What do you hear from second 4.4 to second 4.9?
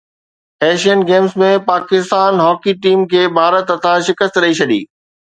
ڏئي ڇڏي